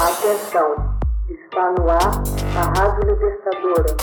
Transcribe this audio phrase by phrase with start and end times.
[0.00, 0.96] Atenção,
[1.28, 2.22] está no ar
[2.56, 3.96] a Rádio Libertadora.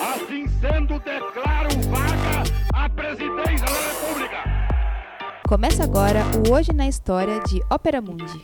[0.00, 4.44] Assim sendo, declaro vaga a presidência da República.
[5.48, 8.40] Começa agora o Hoje na História de Ópera Mundi.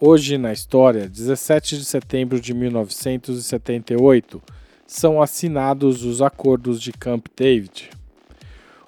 [0.00, 4.42] Hoje na História, 17 de setembro de 1978,
[4.88, 8.01] são assinados os Acordos de Camp David.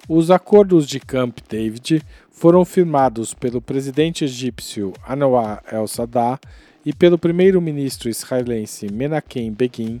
[0.07, 1.99] Os Acordos de Camp David
[2.29, 6.39] foram firmados pelo presidente egípcio Anwar el-Sadat
[6.85, 9.99] e pelo primeiro-ministro israelense Menachem Begin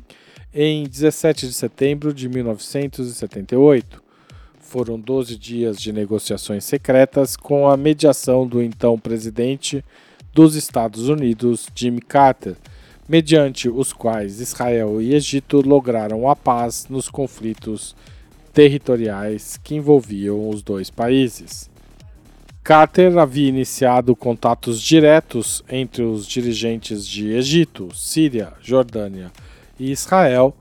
[0.53, 4.03] em 17 de setembro de 1978.
[4.59, 9.83] Foram 12 dias de negociações secretas com a mediação do então presidente
[10.31, 12.55] dos Estados Unidos, Jimmy Carter,
[13.09, 17.95] mediante os quais Israel e Egito lograram a paz nos conflitos
[18.55, 21.69] territoriais que envolviam os dois países.
[22.63, 29.29] Carter havia iniciado contatos diretos entre os dirigentes de Egito, Síria, Jordânia
[29.77, 30.55] e Israel,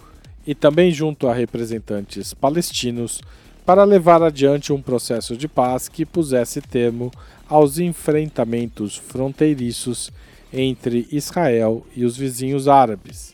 [0.45, 3.23] e também junto a representantes palestinos,
[3.65, 7.13] para levar adiante um processo de paz que pusesse termo
[7.49, 10.11] aos enfrentamentos fronteiriços
[10.53, 13.33] entre Israel e os vizinhos árabes.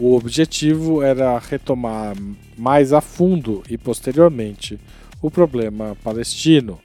[0.00, 2.16] O objetivo era retomar
[2.56, 4.78] mais a fundo e posteriormente
[5.20, 6.78] o problema palestino.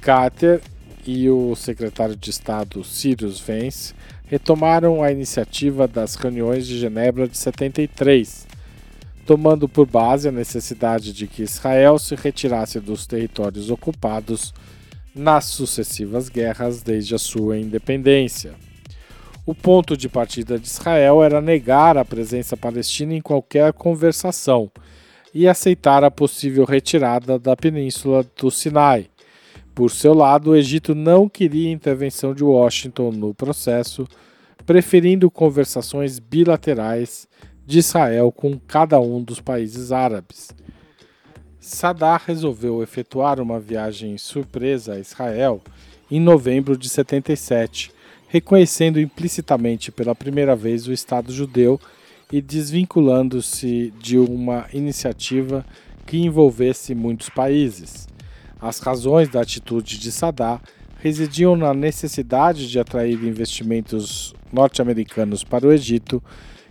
[0.00, 0.62] Carter
[1.06, 3.94] e o secretário de Estado Cyrus Vance
[4.26, 8.46] retomaram a iniciativa das reuniões de Genebra de 73,
[9.26, 14.54] tomando por base a necessidade de que Israel se retirasse dos territórios ocupados
[15.14, 18.54] nas sucessivas guerras desde a sua independência.
[19.46, 24.68] O ponto de partida de Israel era negar a presença palestina em qualquer conversação
[25.32, 29.06] e aceitar a possível retirada da península do Sinai.
[29.72, 34.04] Por seu lado, o Egito não queria intervenção de Washington no processo,
[34.66, 37.28] preferindo conversações bilaterais
[37.64, 40.50] de Israel com cada um dos países árabes.
[41.60, 45.62] Saddam resolveu efetuar uma viagem surpresa a Israel
[46.10, 47.94] em novembro de 77
[48.36, 51.80] reconhecendo implicitamente pela primeira vez o Estado judeu
[52.30, 55.64] e desvinculando-se de uma iniciativa
[56.06, 58.06] que envolvesse muitos países.
[58.60, 60.60] As razões da atitude de Saddam
[60.98, 66.22] residiam na necessidade de atrair investimentos norte-americanos para o Egito,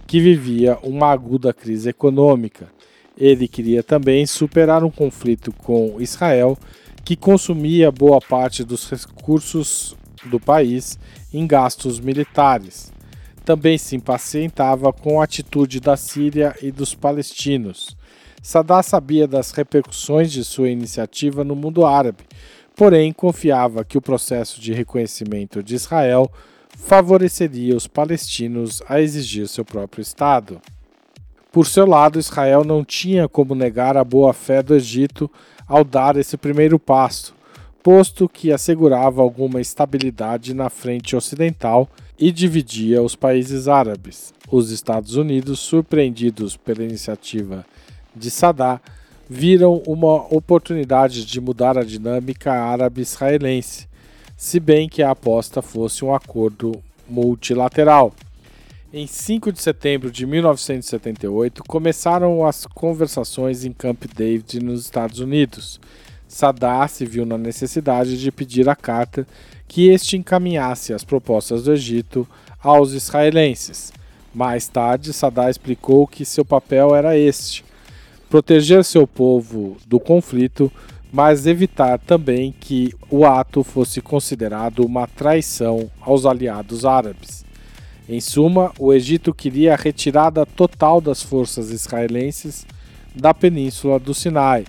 [0.06, 2.68] que vivia uma aguda crise econômica.
[3.18, 6.58] Ele queria também superar um conflito com Israel,
[7.04, 9.96] que consumia boa parte dos recursos
[10.26, 11.00] do país
[11.38, 12.92] em gastos militares.
[13.44, 17.96] Também se impacientava com a atitude da Síria e dos palestinos.
[18.42, 22.24] Saddam sabia das repercussões de sua iniciativa no mundo árabe,
[22.76, 26.32] porém confiava que o processo de reconhecimento de Israel
[26.78, 30.62] favoreceria os palestinos a exigir seu próprio Estado.
[31.52, 35.30] Por seu lado, Israel não tinha como negar a boa-fé do Egito
[35.68, 37.35] ao dar esse primeiro passo,
[37.86, 41.88] posto que assegurava alguma estabilidade na frente ocidental
[42.18, 44.34] e dividia os países árabes.
[44.52, 47.64] Os Estados Unidos, surpreendidos pela iniciativa
[48.16, 48.80] de Saddam,
[49.30, 53.88] viram uma oportunidade de mudar a dinâmica árabe-israelense,
[54.36, 58.12] se bem que a aposta fosse um acordo multilateral.
[58.92, 65.80] Em 5 de setembro de 1978, começaram as conversações em Camp David, nos Estados Unidos.
[66.36, 69.26] Sadat se viu na necessidade de pedir a Carter
[69.70, 72.28] que este encaminhasse as propostas do Egito
[72.62, 73.94] aos israelenses.
[74.34, 77.64] Mais tarde, Sadat explicou que seu papel era este:
[78.30, 80.70] proteger seu povo do conflito,
[81.10, 87.46] mas evitar também que o ato fosse considerado uma traição aos aliados árabes.
[88.10, 92.68] Em suma, o Egito queria a retirada total das forças israelenses
[93.16, 94.66] da península do Sinai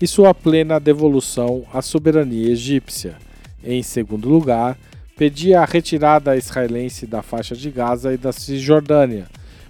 [0.00, 3.18] e sua plena devolução à soberania egípcia.
[3.62, 4.78] Em segundo lugar,
[5.14, 9.28] pedia a retirada israelense da faixa de Gaza e da Cisjordânia,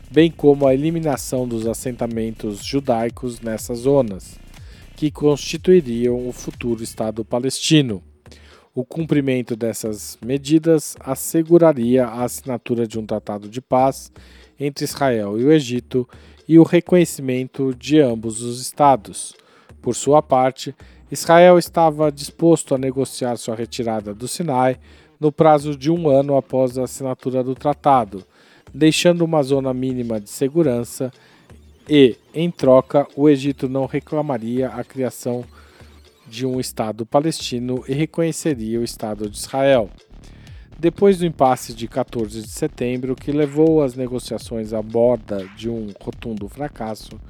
[0.08, 4.38] bem como a eliminação dos assentamentos judaicos nessas zonas,
[4.94, 8.00] que constituiriam o futuro Estado palestino.
[8.72, 14.12] O cumprimento dessas medidas asseguraria a assinatura de um tratado de paz
[14.60, 16.08] entre Israel e o Egito
[16.46, 19.34] e o reconhecimento de ambos os Estados.
[19.80, 20.74] Por sua parte,
[21.10, 24.78] Israel estava disposto a negociar sua retirada do Sinai
[25.18, 28.24] no prazo de um ano após a assinatura do tratado,
[28.72, 31.12] deixando uma zona mínima de segurança
[31.88, 35.44] e, em troca, o Egito não reclamaria a criação
[36.26, 39.90] de um Estado palestino e reconheceria o Estado de Israel.
[40.78, 45.92] Depois do impasse de 14 de setembro, que levou as negociações à borda de um
[46.00, 47.20] rotundo fracasso,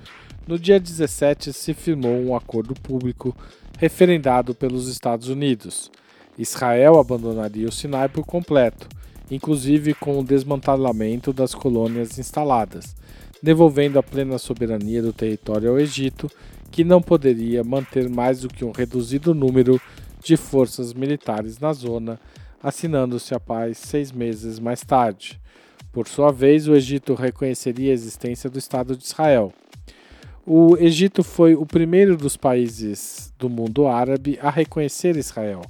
[0.47, 3.37] no dia 17 se firmou um acordo público
[3.79, 5.91] referendado pelos Estados Unidos.
[6.37, 8.89] Israel abandonaria o Sinai por completo,
[9.31, 12.97] inclusive com o desmantelamento das colônias instaladas,
[13.43, 16.31] devolvendo a plena soberania do território ao Egito,
[16.71, 19.81] que não poderia manter mais do que um reduzido número
[20.23, 22.21] de forças militares na zona,
[22.63, 25.41] assinando-se a paz seis meses mais tarde.
[25.93, 29.53] Por sua vez, o Egito reconheceria a existência do Estado de Israel.
[30.47, 35.61] O Egito foi o primeiro dos países do mundo árabe a reconhecer Israel,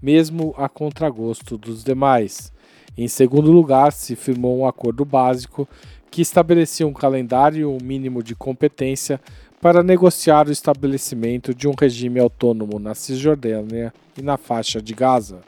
[0.00, 2.52] mesmo a contragosto dos demais.
[2.98, 5.66] Em segundo lugar, se firmou um acordo básico
[6.10, 9.18] que estabelecia um calendário mínimo de competência
[9.58, 15.40] para negociar o estabelecimento de um regime autônomo na Cisjordânia e na faixa de Gaza.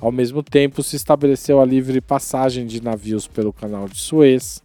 [0.00, 4.60] Ao mesmo tempo, se estabeleceu a livre passagem de navios pelo Canal de Suez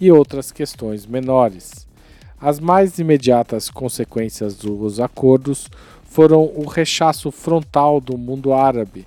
[0.00, 1.87] e outras questões menores.
[2.40, 5.68] As mais imediatas consequências dos acordos
[6.04, 9.04] foram o rechaço frontal do mundo árabe,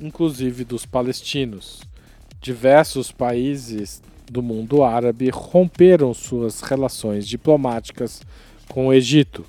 [0.00, 1.82] inclusive dos palestinos.
[2.40, 8.22] Diversos países do mundo árabe romperam suas relações diplomáticas
[8.66, 9.44] com o Egito.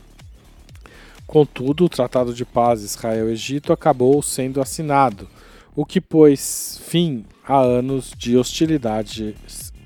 [1.26, 5.28] Contudo, o Tratado de Paz Israel-Egito acabou sendo assinado,
[5.74, 9.36] o que pôs fim a anos de hostilidade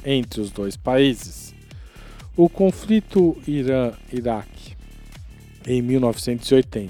[0.04, 1.59] entre os dois países.
[2.42, 4.74] O conflito Irã-Iraque
[5.68, 6.90] em 1980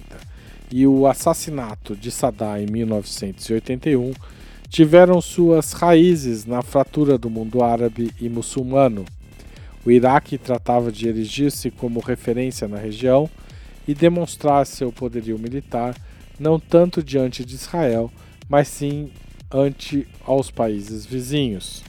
[0.72, 4.14] e o assassinato de Saddam em 1981
[4.70, 9.06] tiveram suas raízes na fratura do mundo árabe e muçulmano.
[9.84, 13.28] O Iraque tratava de erigir-se como referência na região
[13.88, 15.96] e demonstrar seu poderio militar
[16.40, 18.12] não tanto diante de Israel,
[18.48, 19.10] mas sim
[19.52, 21.89] ante aos países vizinhos.